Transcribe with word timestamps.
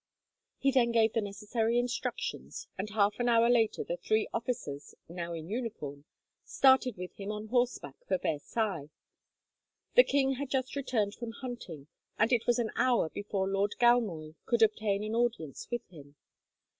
He 0.57 0.71
then 0.71 0.91
gave 0.91 1.13
the 1.13 1.21
necessary 1.21 1.77
instructions, 1.77 2.67
and 2.75 2.89
half 2.89 3.19
an 3.19 3.29
hour 3.29 3.47
later 3.51 3.83
the 3.83 3.97
three 3.97 4.27
officers, 4.33 4.95
now 5.07 5.33
in 5.33 5.47
uniform, 5.47 6.05
started 6.43 6.97
with 6.97 7.13
him 7.19 7.31
on 7.31 7.49
horseback 7.49 7.93
for 8.07 8.17
Versailles. 8.17 8.89
The 9.93 10.03
king 10.03 10.31
had 10.37 10.49
just 10.49 10.75
returned 10.75 11.13
from 11.13 11.33
hunting, 11.41 11.85
and 12.17 12.33
it 12.33 12.47
was 12.47 12.57
an 12.57 12.71
hour 12.75 13.11
before 13.11 13.47
Lord 13.47 13.75
Galmoy 13.79 14.33
could 14.47 14.63
obtain 14.63 15.03
an 15.03 15.13
audience 15.13 15.67
with 15.69 15.85
him. 15.89 16.15